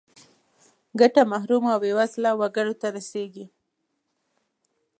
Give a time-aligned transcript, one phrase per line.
[0.99, 3.45] ګټه محرومو او بې وزله وګړو ته رسیږي.